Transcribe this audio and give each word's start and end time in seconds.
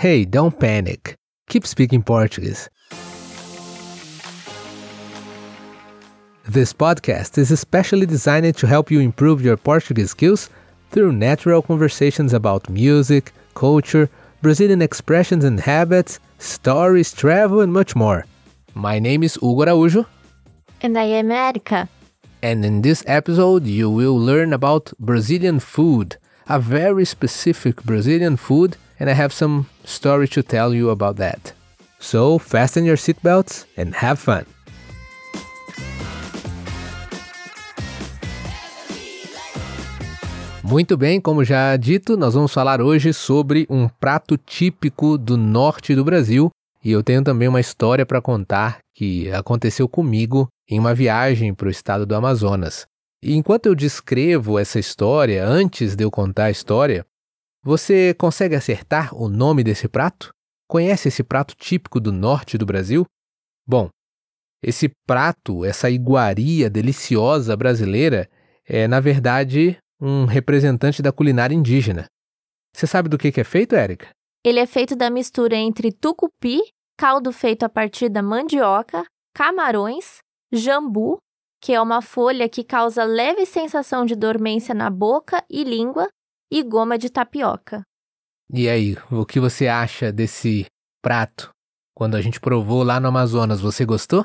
Hey, 0.00 0.24
don't 0.24 0.58
panic. 0.58 1.14
Keep 1.50 1.66
speaking 1.66 2.02
Portuguese. 2.02 2.70
This 6.48 6.72
podcast 6.72 7.36
is 7.36 7.50
especially 7.50 8.06
designed 8.06 8.56
to 8.56 8.66
help 8.66 8.90
you 8.90 9.00
improve 9.00 9.44
your 9.44 9.58
Portuguese 9.58 10.12
skills 10.12 10.48
through 10.90 11.12
natural 11.12 11.60
conversations 11.60 12.32
about 12.32 12.70
music, 12.70 13.32
culture, 13.54 14.08
Brazilian 14.40 14.80
expressions 14.80 15.44
and 15.44 15.60
habits, 15.60 16.18
stories, 16.38 17.12
travel, 17.12 17.60
and 17.60 17.70
much 17.70 17.94
more. 17.94 18.24
My 18.72 18.98
name 19.00 19.22
is 19.22 19.34
Hugo 19.34 19.66
Araújo, 19.66 20.06
And 20.80 20.96
I 20.96 21.04
am 21.20 21.30
Erica. 21.30 21.90
and 22.42 22.64
in 22.64 22.80
this 22.80 23.04
episode, 23.06 23.66
you 23.66 23.90
will 23.90 24.16
learn 24.18 24.54
about 24.54 24.94
Brazilian 24.98 25.60
food, 25.60 26.16
a 26.50 26.58
very 26.58 27.04
specific 27.06 27.80
Brazilian 27.84 28.36
food, 28.36 28.76
and 28.98 29.08
I 29.08 29.14
have 29.14 29.32
some 29.32 29.66
story 29.84 30.26
to 30.28 30.42
tell 30.42 30.74
you 30.74 30.90
about 30.90 31.16
that. 31.18 31.52
So, 32.00 32.40
fasten 32.40 32.84
your 32.84 32.96
seatbelts 32.96 33.66
and 33.76 33.94
have 33.94 34.18
fun. 34.18 34.44
Muito 40.64 40.96
bem, 40.96 41.20
como 41.20 41.44
já 41.44 41.76
dito, 41.76 42.16
nós 42.16 42.34
vamos 42.34 42.52
falar 42.52 42.80
hoje 42.80 43.12
sobre 43.12 43.66
um 43.70 43.88
prato 43.88 44.36
típico 44.36 45.16
do 45.16 45.36
norte 45.36 45.94
do 45.94 46.04
Brasil 46.04 46.50
e 46.82 46.90
eu 46.90 47.02
tenho 47.02 47.22
também 47.22 47.48
uma 47.48 47.60
história 47.60 48.06
para 48.06 48.20
contar 48.20 48.78
que 48.94 49.30
aconteceu 49.32 49.88
comigo 49.88 50.48
em 50.68 50.78
uma 50.78 50.94
viagem 50.94 51.52
para 51.54 51.68
o 51.68 51.70
estado 51.70 52.06
do 52.06 52.14
Amazonas. 52.14 52.89
E 53.22 53.34
enquanto 53.34 53.66
eu 53.66 53.74
descrevo 53.74 54.58
essa 54.58 54.78
história, 54.78 55.44
antes 55.46 55.94
de 55.94 56.02
eu 56.04 56.10
contar 56.10 56.44
a 56.44 56.50
história, 56.50 57.04
você 57.62 58.14
consegue 58.14 58.54
acertar 58.54 59.14
o 59.14 59.28
nome 59.28 59.62
desse 59.62 59.86
prato? 59.88 60.30
Conhece 60.66 61.08
esse 61.08 61.22
prato 61.22 61.54
típico 61.54 62.00
do 62.00 62.12
norte 62.12 62.56
do 62.56 62.64
Brasil? 62.64 63.04
Bom, 63.66 63.90
esse 64.62 64.90
prato, 65.06 65.64
essa 65.64 65.90
iguaria 65.90 66.70
deliciosa 66.70 67.54
brasileira, 67.56 68.28
é 68.64 68.88
na 68.88 69.00
verdade 69.00 69.76
um 70.00 70.24
representante 70.24 71.02
da 71.02 71.12
culinária 71.12 71.54
indígena. 71.54 72.06
Você 72.74 72.86
sabe 72.86 73.08
do 73.08 73.18
que 73.18 73.38
é 73.38 73.44
feito, 73.44 73.74
Érica? 73.74 74.08
Ele 74.44 74.58
é 74.58 74.66
feito 74.66 74.96
da 74.96 75.10
mistura 75.10 75.56
entre 75.56 75.92
tucupi, 75.92 76.60
caldo 76.96 77.32
feito 77.32 77.64
a 77.64 77.68
partir 77.68 78.08
da 78.08 78.22
mandioca, 78.22 79.04
camarões, 79.34 80.20
jambu, 80.50 81.18
que 81.60 81.72
é 81.72 81.80
uma 81.80 82.00
folha 82.00 82.48
que 82.48 82.64
causa 82.64 83.04
leve 83.04 83.44
sensação 83.44 84.06
de 84.06 84.16
dormência 84.16 84.74
na 84.74 84.88
boca 84.88 85.44
e 85.48 85.62
língua, 85.62 86.08
e 86.50 86.62
goma 86.62 86.98
de 86.98 87.10
tapioca. 87.10 87.82
E 88.52 88.68
aí, 88.68 88.96
o 89.10 89.24
que 89.24 89.38
você 89.38 89.68
acha 89.68 90.10
desse 90.10 90.66
prato? 91.00 91.50
Quando 91.94 92.16
a 92.16 92.20
gente 92.20 92.40
provou 92.40 92.82
lá 92.82 92.98
no 92.98 93.08
Amazonas, 93.08 93.60
você 93.60 93.84
gostou? 93.84 94.24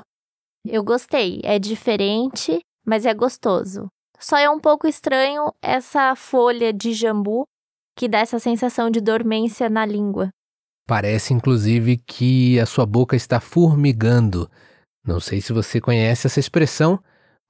Eu 0.66 0.84
gostei, 0.84 1.42
é 1.44 1.60
diferente, 1.60 2.60
mas 2.86 3.06
é 3.06 3.14
gostoso. 3.14 3.88
Só 4.20 4.38
é 4.38 4.50
um 4.50 4.60
pouco 4.60 4.88
estranho 4.88 5.54
essa 5.62 6.16
folha 6.16 6.74
de 6.74 6.94
jambu 6.94 7.46
que 7.96 8.08
dá 8.08 8.20
essa 8.20 8.40
sensação 8.40 8.90
de 8.90 9.00
dormência 9.00 9.70
na 9.70 9.86
língua. 9.86 10.30
Parece 10.88 11.34
inclusive 11.34 11.98
que 11.98 12.60
a 12.60 12.66
sua 12.66 12.86
boca 12.86 13.16
está 13.16 13.40
formigando. 13.40 14.50
Não 15.06 15.20
sei 15.20 15.42
se 15.42 15.54
você 15.54 15.80
conhece 15.80 16.28
essa 16.28 16.40
expressão, 16.40 17.00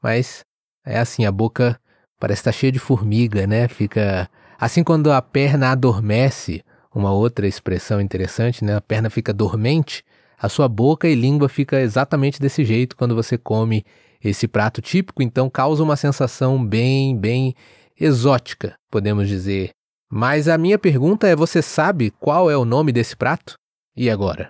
mas 0.05 0.45
é 0.85 0.99
assim, 0.99 1.25
a 1.25 1.31
boca 1.31 1.81
parece 2.19 2.41
estar 2.41 2.51
cheia 2.51 2.71
de 2.71 2.77
formiga, 2.77 3.47
né? 3.47 3.67
Fica 3.67 4.29
assim 4.55 4.83
quando 4.83 5.11
a 5.11 5.19
perna 5.19 5.71
adormece, 5.71 6.63
uma 6.93 7.11
outra 7.11 7.47
expressão 7.47 7.99
interessante, 7.99 8.63
né? 8.63 8.75
A 8.75 8.81
perna 8.81 9.09
fica 9.09 9.33
dormente, 9.33 10.03
a 10.37 10.47
sua 10.47 10.67
boca 10.67 11.07
e 11.07 11.15
língua 11.15 11.49
fica 11.49 11.81
exatamente 11.81 12.39
desse 12.39 12.63
jeito 12.63 12.95
quando 12.95 13.15
você 13.15 13.35
come 13.35 13.83
esse 14.23 14.47
prato 14.47 14.79
típico, 14.79 15.23
então 15.23 15.49
causa 15.49 15.81
uma 15.81 15.95
sensação 15.95 16.63
bem, 16.63 17.17
bem 17.17 17.55
exótica, 17.99 18.75
podemos 18.91 19.27
dizer. 19.27 19.71
Mas 20.07 20.47
a 20.47 20.55
minha 20.55 20.77
pergunta 20.77 21.27
é: 21.27 21.35
você 21.35 21.63
sabe 21.63 22.11
qual 22.11 22.51
é 22.51 22.55
o 22.55 22.63
nome 22.63 22.91
desse 22.91 23.15
prato? 23.15 23.55
E 23.97 24.07
agora? 24.07 24.49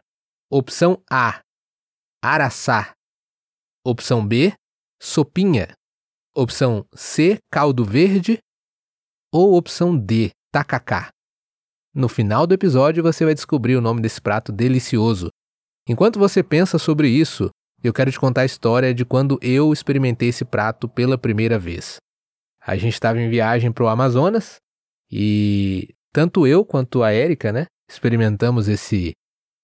Opção 0.52 1.02
A: 1.10 1.40
araçá. 2.22 2.92
Opção 3.86 4.28
B: 4.28 4.54
sopinha. 5.06 5.68
Opção 6.36 6.86
C: 6.94 7.38
caldo 7.52 7.86
verde. 7.86 8.40
Ou 9.32 9.56
opção 9.56 9.96
D: 9.96 10.32
tacacá. 10.52 11.10
No 11.94 12.10
final 12.10 12.48
do 12.48 12.54
episódio 12.54 13.04
você 13.04 13.24
vai 13.24 13.36
descobrir 13.36 13.76
o 13.76 13.82
nome 13.82 14.02
desse 14.02 14.20
prato 14.20 14.52
delicioso. 14.52 15.30
Enquanto 15.88 16.18
você 16.18 16.42
pensa 16.42 16.80
sobre 16.80 17.08
isso, 17.08 17.50
eu 17.84 17.94
quero 17.94 18.12
te 18.12 18.20
contar 18.20 18.42
a 18.42 18.46
história 18.46 18.94
de 18.94 19.06
quando 19.06 19.38
eu 19.42 19.72
experimentei 19.72 20.30
esse 20.30 20.44
prato 20.44 20.90
pela 20.90 21.18
primeira 21.18 21.60
vez. 21.60 21.98
A 22.60 22.76
gente 22.76 22.94
estava 22.94 23.20
em 23.20 23.30
viagem 23.30 23.72
para 23.72 23.84
o 23.84 23.88
Amazonas 23.88 24.56
e 25.12 25.94
tanto 26.12 26.48
eu 26.48 26.66
quanto 26.66 27.04
a 27.04 27.12
Érica, 27.12 27.54
né, 27.54 27.68
experimentamos 27.90 28.68
esse 28.68 29.12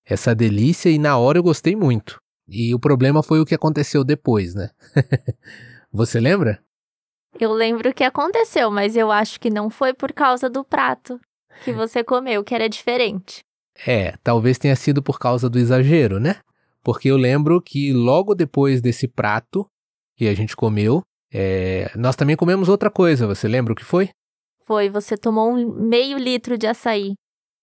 essa 0.05 0.35
delícia 0.35 0.89
e 0.89 0.99
na 0.99 1.17
hora 1.17 1.39
eu 1.39 1.43
gostei 1.43 1.75
muito. 1.75 2.19
E 2.51 2.75
o 2.75 2.79
problema 2.79 3.23
foi 3.23 3.39
o 3.39 3.45
que 3.45 3.55
aconteceu 3.55 4.03
depois, 4.03 4.53
né? 4.53 4.69
Você 5.91 6.19
lembra? 6.19 6.61
Eu 7.39 7.53
lembro 7.53 7.89
o 7.89 7.93
que 7.93 8.03
aconteceu, 8.03 8.69
mas 8.69 8.97
eu 8.97 9.09
acho 9.09 9.39
que 9.39 9.49
não 9.49 9.69
foi 9.69 9.93
por 9.93 10.11
causa 10.11 10.49
do 10.49 10.65
prato 10.65 11.17
que 11.63 11.71
você 11.71 12.03
comeu, 12.03 12.43
que 12.43 12.53
era 12.53 12.67
diferente. 12.67 13.39
É, 13.87 14.15
talvez 14.23 14.57
tenha 14.57 14.75
sido 14.75 15.01
por 15.01 15.17
causa 15.17 15.49
do 15.49 15.57
exagero, 15.57 16.19
né? 16.19 16.41
Porque 16.83 17.09
eu 17.09 17.15
lembro 17.15 17.61
que 17.61 17.93
logo 17.93 18.35
depois 18.35 18.81
desse 18.81 19.07
prato 19.07 19.65
que 20.17 20.27
a 20.27 20.33
gente 20.33 20.55
comeu, 20.55 21.01
é, 21.33 21.89
nós 21.95 22.15
também 22.15 22.35
comemos 22.35 22.67
outra 22.67 22.91
coisa. 22.91 23.27
Você 23.27 23.47
lembra 23.47 23.71
o 23.71 23.75
que 23.75 23.85
foi? 23.85 24.09
Foi, 24.65 24.89
você 24.89 25.15
tomou 25.17 25.51
um 25.53 25.87
meio 25.87 26.17
litro 26.17 26.57
de 26.57 26.67
açaí. 26.67 27.13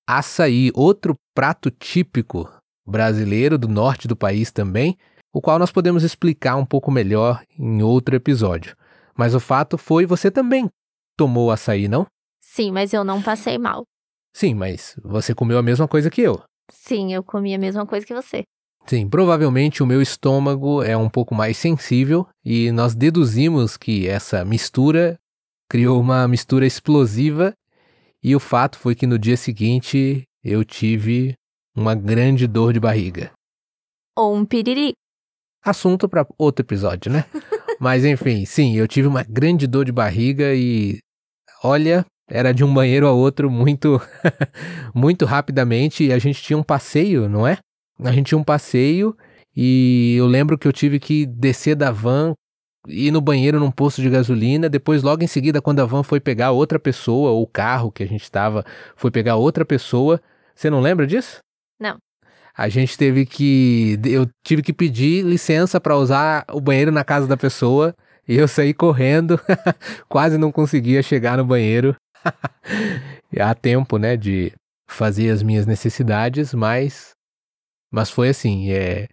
Açaí, 0.06 0.70
outro 0.74 1.14
prato 1.34 1.70
típico 1.70 2.48
brasileiro 2.88 3.58
do 3.58 3.68
norte 3.68 4.08
do 4.08 4.16
país 4.16 4.50
também, 4.50 4.96
o 5.32 5.40
qual 5.40 5.58
nós 5.58 5.70
podemos 5.70 6.02
explicar 6.02 6.56
um 6.56 6.64
pouco 6.64 6.90
melhor 6.90 7.42
em 7.58 7.82
outro 7.82 8.16
episódio. 8.16 8.74
Mas 9.16 9.34
o 9.34 9.40
fato 9.40 9.76
foi 9.76 10.06
você 10.06 10.30
também 10.30 10.70
tomou 11.16 11.50
açaí, 11.50 11.88
não? 11.88 12.06
Sim, 12.40 12.72
mas 12.72 12.92
eu 12.92 13.04
não 13.04 13.20
passei 13.20 13.58
mal. 13.58 13.84
Sim, 14.32 14.54
mas 14.54 14.96
você 15.02 15.34
comeu 15.34 15.58
a 15.58 15.62
mesma 15.62 15.86
coisa 15.86 16.08
que 16.08 16.22
eu. 16.22 16.40
Sim, 16.70 17.12
eu 17.12 17.22
comi 17.22 17.54
a 17.54 17.58
mesma 17.58 17.84
coisa 17.84 18.06
que 18.06 18.14
você. 18.14 18.42
Sim, 18.86 19.08
provavelmente 19.08 19.82
o 19.82 19.86
meu 19.86 20.00
estômago 20.00 20.82
é 20.82 20.96
um 20.96 21.10
pouco 21.10 21.34
mais 21.34 21.58
sensível 21.58 22.26
e 22.42 22.72
nós 22.72 22.94
deduzimos 22.94 23.76
que 23.76 24.08
essa 24.08 24.44
mistura 24.44 25.18
criou 25.68 26.00
uma 26.00 26.26
mistura 26.26 26.66
explosiva 26.66 27.52
e 28.22 28.34
o 28.34 28.40
fato 28.40 28.78
foi 28.78 28.94
que 28.94 29.06
no 29.06 29.18
dia 29.18 29.36
seguinte 29.36 30.22
eu 30.42 30.64
tive 30.64 31.34
uma 31.78 31.94
grande 31.94 32.46
dor 32.46 32.72
de 32.72 32.80
barriga. 32.80 33.30
Ou 34.16 34.34
um 34.34 34.44
piriri. 34.44 34.92
Assunto 35.64 36.08
para 36.08 36.26
outro 36.36 36.64
episódio, 36.64 37.10
né? 37.10 37.24
Mas 37.80 38.04
enfim, 38.04 38.44
sim, 38.44 38.76
eu 38.76 38.88
tive 38.88 39.06
uma 39.06 39.22
grande 39.22 39.66
dor 39.66 39.84
de 39.84 39.92
barriga 39.92 40.52
e 40.54 40.98
olha, 41.62 42.04
era 42.28 42.52
de 42.52 42.64
um 42.64 42.74
banheiro 42.74 43.06
a 43.06 43.12
outro 43.12 43.48
muito 43.48 44.00
muito 44.92 45.24
rapidamente 45.24 46.04
e 46.04 46.12
a 46.12 46.18
gente 46.18 46.42
tinha 46.42 46.58
um 46.58 46.62
passeio, 46.62 47.28
não 47.28 47.46
é? 47.46 47.58
A 48.00 48.10
gente 48.12 48.28
tinha 48.28 48.38
um 48.38 48.44
passeio 48.44 49.16
e 49.56 50.16
eu 50.18 50.26
lembro 50.26 50.58
que 50.58 50.66
eu 50.66 50.72
tive 50.72 50.98
que 50.98 51.26
descer 51.26 51.76
da 51.76 51.92
van, 51.92 52.32
ir 52.88 53.12
no 53.12 53.20
banheiro 53.20 53.60
num 53.60 53.70
posto 53.70 54.02
de 54.02 54.10
gasolina, 54.10 54.68
depois 54.68 55.02
logo 55.02 55.22
em 55.22 55.28
seguida 55.28 55.62
quando 55.62 55.80
a 55.80 55.84
van 55.84 56.02
foi 56.02 56.18
pegar 56.18 56.50
outra 56.50 56.78
pessoa, 56.78 57.30
ou 57.30 57.42
o 57.42 57.46
carro 57.46 57.92
que 57.92 58.02
a 58.02 58.06
gente 58.06 58.22
estava 58.22 58.64
foi 58.96 59.10
pegar 59.10 59.36
outra 59.36 59.64
pessoa, 59.64 60.20
você 60.54 60.68
não 60.70 60.80
lembra 60.80 61.06
disso? 61.06 61.38
Não. 61.80 61.98
A 62.56 62.68
gente 62.68 62.98
teve 62.98 63.24
que 63.24 63.98
eu 64.04 64.28
tive 64.44 64.62
que 64.62 64.72
pedir 64.72 65.24
licença 65.24 65.80
para 65.80 65.96
usar 65.96 66.44
o 66.50 66.60
banheiro 66.60 66.90
na 66.90 67.04
casa 67.04 67.26
da 67.26 67.36
pessoa 67.36 67.94
e 68.26 68.36
eu 68.36 68.48
saí 68.48 68.74
correndo, 68.74 69.40
quase 70.08 70.36
não 70.36 70.50
conseguia 70.50 71.02
chegar 71.02 71.38
no 71.38 71.44
banheiro. 71.44 71.94
Há 73.38 73.54
tempo, 73.54 73.96
né, 73.96 74.16
de 74.16 74.52
fazer 74.88 75.30
as 75.30 75.42
minhas 75.42 75.66
necessidades, 75.66 76.52
mas 76.52 77.10
mas 77.92 78.10
foi 78.10 78.30
assim, 78.30 78.70
é 78.72 79.06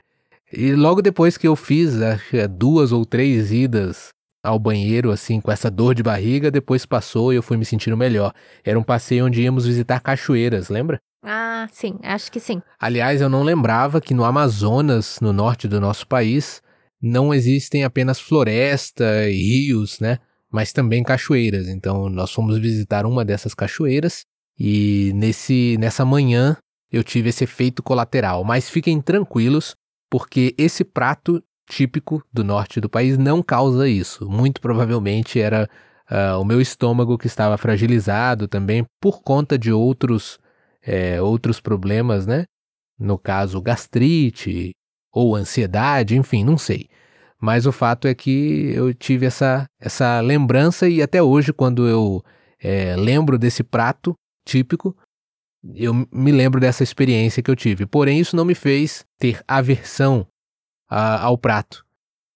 e 0.52 0.74
logo 0.74 1.02
depois 1.02 1.38
que 1.38 1.48
eu 1.48 1.56
fiz 1.56 2.02
acho 2.02 2.30
que 2.30 2.48
duas 2.48 2.92
ou 2.92 3.06
três 3.06 3.52
idas 3.52 4.10
ao 4.44 4.58
banheiro 4.60 5.12
assim 5.12 5.42
com 5.42 5.52
essa 5.52 5.70
dor 5.70 5.94
de 5.94 6.02
barriga, 6.04 6.50
depois 6.50 6.86
passou 6.86 7.32
e 7.32 7.36
eu 7.36 7.44
fui 7.44 7.58
me 7.58 7.66
sentindo 7.66 7.98
melhor. 7.98 8.34
Era 8.64 8.80
um 8.80 8.84
passeio 8.84 9.26
onde 9.26 9.42
íamos 9.42 9.66
visitar 9.66 10.00
cachoeiras, 10.00 10.70
lembra? 10.70 11.00
Ah, 11.26 11.68
sim, 11.72 11.98
acho 12.04 12.32
que 12.32 12.40
sim. 12.40 12.62
Aliás, 12.80 13.20
eu 13.20 13.28
não 13.28 13.42
lembrava 13.42 14.00
que 14.00 14.14
no 14.14 14.24
Amazonas, 14.24 15.20
no 15.20 15.34
norte 15.34 15.68
do 15.68 15.82
nosso 15.82 16.08
país, 16.08 16.62
não 17.02 17.34
existem 17.34 17.84
apenas 17.84 18.20
floresta 18.20 19.28
e 19.28 19.34
rios, 19.34 20.00
né? 20.00 20.20
Mas 20.52 20.72
também 20.72 21.04
cachoeiras. 21.04 21.68
Então, 21.68 22.10
nós 22.10 22.32
fomos 22.32 22.60
visitar 22.60 23.06
uma 23.08 23.26
dessas 23.26 23.56
cachoeiras 23.56 24.24
e 24.58 25.12
nesse 25.16 25.76
nessa 25.80 26.06
manhã 26.06 26.56
eu 26.92 27.04
tive 27.04 27.30
esse 27.30 27.44
efeito 27.44 27.82
colateral. 27.82 28.44
Mas 28.44 28.70
fiquem 28.70 29.02
tranquilos, 29.02 29.76
porque 30.10 30.54
esse 30.58 30.84
prato 30.84 31.44
típico 31.68 32.24
do 32.32 32.44
norte 32.44 32.80
do 32.80 32.88
país 32.88 33.18
não 33.18 33.42
causa 33.42 33.90
isso. 33.90 34.30
Muito 34.30 34.62
provavelmente 34.62 35.40
era 35.40 35.68
uh, 36.10 36.40
o 36.40 36.46
meu 36.46 36.62
estômago 36.62 37.18
que 37.18 37.28
estava 37.28 37.58
fragilizado 37.58 38.48
também 38.48 38.86
por 39.02 39.22
conta 39.22 39.58
de 39.58 39.72
outros, 39.72 40.40
é, 40.86 41.22
outros 41.22 41.60
problemas, 41.60 42.28
né? 42.28 42.46
No 42.98 43.18
caso, 43.18 43.62
gastrite 43.62 44.72
ou 45.12 45.36
ansiedade, 45.36 46.16
enfim, 46.16 46.44
não 46.44 46.58
sei. 46.58 46.88
Mas 47.42 47.66
o 47.66 47.72
fato 47.72 48.08
é 48.08 48.14
que 48.14 48.72
eu 48.74 48.94
tive 48.94 49.26
essa, 49.26 49.66
essa 49.80 50.22
lembrança 50.22 50.88
e 50.88 51.02
até 51.02 51.22
hoje, 51.22 51.52
quando 51.52 51.88
eu 51.88 52.24
é, 52.60 52.96
lembro 52.96 53.38
desse 53.38 53.64
prato 53.64 54.14
típico, 54.46 54.96
eu 55.74 55.94
me 56.12 56.32
lembro 56.32 56.60
dessa 56.60 56.84
experiência 56.84 57.42
que 57.42 57.50
eu 57.50 57.56
tive. 57.56 57.86
Porém, 57.86 58.20
isso 58.20 58.36
não 58.36 58.46
me 58.46 58.56
fez 58.56 59.04
ter 59.18 59.42
aversão 59.48 60.28
a, 60.90 61.24
ao 61.24 61.38
prato. 61.38 61.84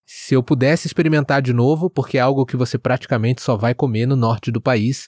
Se 0.05 0.33
eu 0.33 0.41
pudesse 0.41 0.87
experimentar 0.87 1.41
de 1.41 1.53
novo, 1.53 1.89
porque 1.89 2.17
é 2.17 2.21
algo 2.21 2.45
que 2.45 2.57
você 2.57 2.79
praticamente 2.79 3.41
só 3.41 3.55
vai 3.55 3.75
comer 3.75 4.07
no 4.07 4.15
norte 4.15 4.51
do 4.51 4.59
país, 4.59 5.07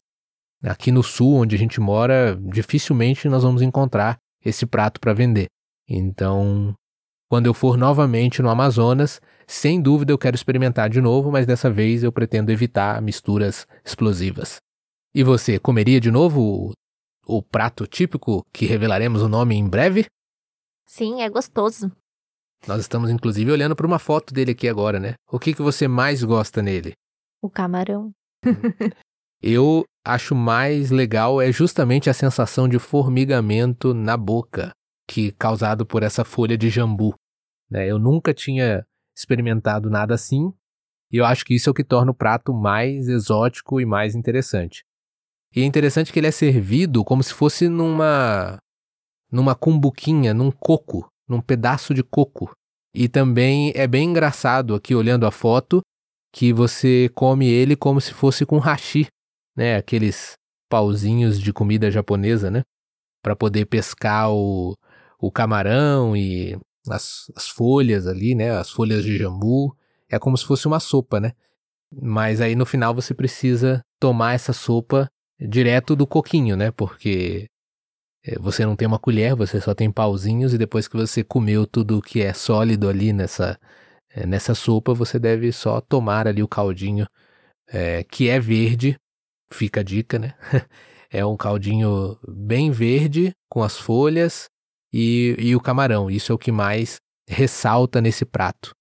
aqui 0.64 0.92
no 0.92 1.04
sul, 1.04 1.36
onde 1.36 1.56
a 1.56 1.60
gente 1.60 1.80
mora, 1.80 2.38
dificilmente 2.42 3.28
nós 3.28 3.44
vamos 3.44 3.62
encontrar 3.62 4.18
esse 4.44 4.66
prato 4.66 5.00
para 5.00 5.14
vender. 5.14 5.48
Então, 5.88 6.74
quando 7.30 7.46
eu 7.46 7.54
for 7.54 7.78
novamente 7.78 8.42
no 8.42 8.50
Amazonas, 8.50 9.22
sem 9.48 9.82
dúvida 9.82 10.12
eu 10.12 10.18
quero 10.18 10.36
experimentar 10.36 10.90
de 10.90 11.02
novo, 11.02 11.32
mas 11.32 11.46
dessa 11.46 11.70
vez 11.70 12.04
eu 12.04 12.12
pretendo 12.12 12.52
evitar 12.52 13.02
misturas 13.02 13.66
explosivas. 13.84 14.58
E 15.14 15.24
você, 15.24 15.60
comeria 15.60 16.00
de 16.00 16.10
novo 16.10 16.72
o, 17.28 17.38
o 17.38 17.42
prato 17.42 17.86
típico 17.86 18.46
que 18.54 18.66
revelaremos 18.66 19.22
o 19.22 19.28
nome 19.28 19.56
em 19.56 19.68
breve? 19.68 20.06
Sim, 20.88 21.22
é 21.22 21.30
gostoso. 21.30 21.92
Nós 22.68 22.82
estamos 22.82 23.10
inclusive 23.10 23.52
olhando 23.52 23.76
para 23.76 23.88
uma 23.88 24.00
foto 24.00 24.34
dele 24.34 24.52
aqui 24.52 24.68
agora, 24.68 25.00
né? 25.00 25.16
O 25.32 25.40
que, 25.40 25.54
que 25.54 25.62
você 25.62 25.88
mais 25.88 26.24
gosta 26.24 26.62
nele? 26.62 26.94
O 27.42 27.50
camarão. 27.50 28.12
Eu 29.42 29.84
acho 30.06 30.36
mais 30.36 30.92
legal 30.92 31.42
é 31.42 31.52
justamente 31.52 32.10
a 32.10 32.14
sensação 32.14 32.68
de 32.68 32.78
formigamento 32.78 33.94
na 33.94 34.16
boca 34.18 34.72
que 35.08 35.32
causado 35.34 35.86
por 35.86 36.04
essa 36.04 36.24
folha 36.24 36.58
de 36.58 36.70
jambu. 36.70 37.16
Né? 37.70 37.88
Eu 37.88 37.98
nunca 37.98 38.34
tinha 38.34 38.86
experimentado 39.16 39.90
nada 39.90 40.14
assim 40.14 40.54
e 41.12 41.18
eu 41.18 41.26
acho 41.26 41.44
que 41.44 41.56
isso 41.56 41.70
é 41.70 41.72
o 41.72 41.74
que 41.74 41.84
torna 41.84 42.12
o 42.12 42.16
prato 42.16 42.54
mais 42.54 43.08
exótico 43.08 43.82
e 43.82 43.86
mais 43.86 44.16
interessante. 44.16 44.84
E 45.54 45.62
é 45.62 45.66
interessante 45.66 46.14
que 46.14 46.20
ele 46.20 46.28
é 46.28 46.32
servido 46.32 47.04
como 47.04 47.22
se 47.22 47.34
fosse 47.34 47.68
numa 47.68 48.58
numa 49.32 49.56
cumbuquinha, 49.56 50.34
num 50.34 50.52
coco, 50.52 51.08
num 51.28 51.42
pedaço 51.42 51.94
de 51.94 52.04
coco. 52.04 52.52
E 52.94 53.08
também 53.08 53.72
é 53.76 53.88
bem 53.88 54.10
engraçado 54.10 54.76
aqui 54.76 54.94
olhando 54.94 55.26
a 55.26 55.32
foto 55.32 55.82
que 56.34 56.54
você 56.54 57.10
come 57.14 57.48
ele 57.48 57.76
como 57.76 58.00
se 58.00 58.14
fosse 58.14 58.46
com 58.46 58.58
hashi, 58.58 59.08
né? 59.62 59.76
Aqueles 59.76 60.34
pauzinhos 60.68 61.40
de 61.40 61.54
comida 61.54 61.92
japonesa, 61.92 62.50
né? 62.50 62.64
Para 63.22 63.36
poder 63.36 63.66
pescar 63.68 64.32
o, 64.32 64.76
o 65.20 65.32
camarão 65.32 66.18
e 66.18 66.58
as, 66.90 67.32
as 67.36 67.48
folhas 67.48 68.08
ali, 68.08 68.34
né? 68.34 68.58
As 68.58 68.72
folhas 68.72 69.04
de 69.04 69.18
jambu. 69.20 69.76
É 70.10 70.18
como 70.18 70.36
se 70.36 70.46
fosse 70.46 70.66
uma 70.66 70.80
sopa, 70.80 71.20
né? 71.20 71.34
Mas 71.92 72.42
aí 72.42 72.56
no 72.56 72.66
final 72.66 72.96
você 72.96 73.14
precisa 73.14 73.82
tomar 74.00 74.34
essa 74.34 74.52
sopa 74.52 75.08
direto 75.40 75.96
do 75.96 76.08
coquinho, 76.08 76.58
né? 76.58 76.72
Porque 76.72 77.46
é, 78.26 78.40
você 78.40 78.66
não 78.66 78.76
tem 78.76 78.88
uma 78.88 79.00
colher, 79.00 79.36
você 79.36 79.62
só 79.62 79.76
tem 79.76 79.92
pauzinhos 79.92 80.56
e 80.56 80.58
depois 80.58 80.88
que 80.88 80.98
você 80.98 81.24
comeu 81.24 81.68
tudo 81.68 82.02
que 82.02 82.22
é 82.22 82.34
sólido 82.34 82.90
ali 82.90 83.14
nessa, 83.14 83.60
é, 84.10 84.26
nessa 84.26 84.56
sopa, 84.56 84.94
você 84.94 85.20
deve 85.20 85.52
só 85.52 85.80
tomar 85.82 86.28
ali 86.28 86.42
o 86.42 86.48
caldinho 86.48 87.06
é, 87.68 88.04
que 88.04 88.28
é 88.30 88.40
verde, 88.40 88.98
fica 89.52 89.82
a 89.82 89.84
dica, 89.84 90.18
né? 90.18 90.34
é 91.12 91.26
um 91.26 91.36
caldinho 91.36 92.18
bem 92.28 92.72
verde 92.72 93.32
com 93.50 93.62
as 93.62 93.78
folhas 93.78 94.46
e, 94.94 95.36
e 95.38 95.56
o 95.56 95.62
camarão. 95.62 96.10
Isso 96.10 96.32
é 96.32 96.36
o 96.36 96.38
que 96.38 96.52
mais 96.52 96.98
ressalta 97.28 98.02
nesse 98.02 98.26
prato. 98.26 98.72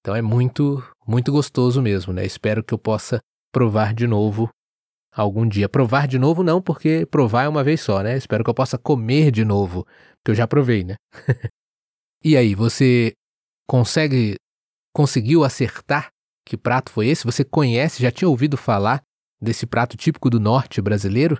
Então 0.00 0.14
é 0.14 0.22
muito, 0.22 0.82
muito 1.06 1.30
gostoso 1.30 1.82
mesmo, 1.82 2.12
né? 2.12 2.24
Espero 2.24 2.64
que 2.64 2.72
eu 2.72 2.78
possa 2.78 3.20
provar 3.52 3.92
de 3.92 4.06
novo 4.06 4.48
algum 5.12 5.46
dia. 5.46 5.68
Provar 5.68 6.06
de 6.06 6.18
novo 6.18 6.42
não, 6.42 6.62
porque 6.62 7.04
provar 7.06 7.44
é 7.44 7.48
uma 7.48 7.64
vez 7.64 7.80
só, 7.80 8.02
né? 8.02 8.16
Espero 8.16 8.42
que 8.44 8.50
eu 8.50 8.54
possa 8.54 8.78
comer 8.78 9.30
de 9.30 9.44
novo, 9.44 9.84
porque 10.16 10.30
eu 10.30 10.34
já 10.34 10.46
provei, 10.46 10.84
né? 10.84 10.96
e 12.24 12.36
aí, 12.36 12.54
você 12.54 13.12
consegue 13.68 14.36
conseguiu 14.94 15.44
acertar 15.44 16.10
que 16.44 16.56
prato 16.56 16.90
foi 16.90 17.08
esse? 17.08 17.24
Você 17.24 17.44
conhece, 17.44 18.02
já 18.02 18.10
tinha 18.10 18.28
ouvido 18.28 18.56
falar 18.56 19.00
desse 19.40 19.66
prato 19.66 19.96
típico 19.96 20.28
do 20.28 20.38
norte 20.38 20.80
brasileiro? 20.80 21.38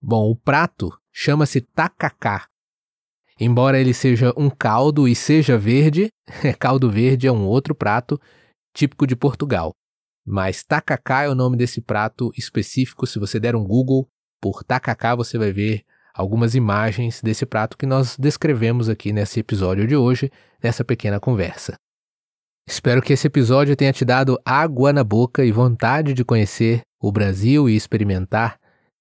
Bom, 0.00 0.30
o 0.30 0.36
prato 0.36 0.96
chama-se 1.12 1.60
tacacá. 1.60 2.46
Embora 3.40 3.80
ele 3.80 3.94
seja 3.94 4.32
um 4.36 4.50
caldo 4.50 5.08
e 5.08 5.14
seja 5.14 5.56
verde, 5.56 6.10
caldo 6.58 6.90
verde 6.90 7.26
é 7.26 7.32
um 7.32 7.46
outro 7.46 7.74
prato 7.74 8.20
típico 8.74 9.06
de 9.06 9.16
Portugal. 9.16 9.72
Mas 10.26 10.62
tacacá 10.62 11.22
é 11.22 11.28
o 11.28 11.34
nome 11.34 11.56
desse 11.56 11.80
prato 11.80 12.30
específico. 12.36 13.06
Se 13.06 13.18
você 13.18 13.40
der 13.40 13.56
um 13.56 13.64
Google 13.64 14.06
por 14.40 14.62
tacacá, 14.62 15.14
você 15.14 15.38
vai 15.38 15.52
ver 15.52 15.82
algumas 16.12 16.54
imagens 16.54 17.22
desse 17.22 17.46
prato 17.46 17.78
que 17.78 17.86
nós 17.86 18.16
descrevemos 18.18 18.88
aqui 18.88 19.12
nesse 19.12 19.40
episódio 19.40 19.86
de 19.86 19.96
hoje, 19.96 20.30
nessa 20.62 20.84
pequena 20.84 21.18
conversa. 21.20 21.76
Espero 22.66 23.00
que 23.00 23.14
esse 23.14 23.26
episódio 23.26 23.74
tenha 23.74 23.92
te 23.92 24.04
dado 24.04 24.38
água 24.44 24.92
na 24.92 25.02
boca 25.02 25.44
e 25.44 25.50
vontade 25.50 26.12
de 26.12 26.24
conhecer 26.24 26.82
o 27.00 27.12
Brasil 27.12 27.68
e 27.68 27.76
experimentar 27.76 28.58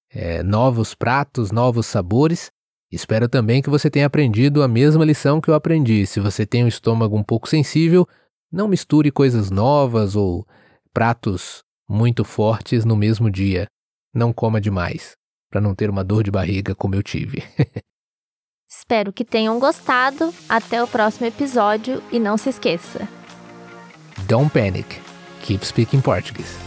é, 0.10 0.42
novos 0.44 0.94
pratos, 0.94 1.52
novos 1.52 1.86
sabores. 1.86 2.52
Espero 2.92 3.28
também 3.28 3.62
que 3.62 3.70
você 3.70 3.90
tenha 3.90 4.06
aprendido 4.06 4.64
a 4.64 4.68
mesma 4.68 5.04
lição 5.04 5.42
que 5.42 5.50
eu 5.50 5.54
aprendi. 5.54 6.06
Se 6.06 6.20
você 6.20 6.46
tem 6.46 6.64
um 6.64 6.68
estômago 6.68 7.18
um 7.18 7.24
pouco 7.24 7.50
sensível, 7.50 8.08
não 8.52 8.68
misture 8.68 9.12
coisas 9.12 9.52
novas 9.52 10.16
ou 10.16 10.48
pratos 10.94 11.64
muito 11.88 12.24
fortes 12.24 12.86
no 12.86 12.96
mesmo 12.96 13.30
dia. 13.30 13.68
Não 14.14 14.32
coma 14.32 14.62
demais, 14.62 15.16
para 15.50 15.62
não 15.62 15.76
ter 15.76 15.90
uma 15.90 16.04
dor 16.04 16.24
de 16.24 16.32
barriga 16.32 16.74
como 16.74 16.96
eu 16.96 17.04
tive. 17.04 17.44
Espero 18.70 19.14
que 19.14 19.24
tenham 19.24 19.60
gostado. 19.60 20.34
Até 20.50 20.84
o 20.84 20.88
próximo 20.88 21.26
episódio 21.28 22.04
e 22.12 22.20
não 22.20 22.38
se 22.38 22.50
esqueça. 22.50 23.08
Don't 24.28 24.52
panic. 24.52 25.00
Keep 25.42 25.66
speaking 25.66 26.02
Portuguese. 26.02 26.67